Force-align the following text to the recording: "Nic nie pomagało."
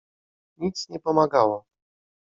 "Nic 0.57 0.89
nie 0.89 0.99
pomagało." 0.99 1.65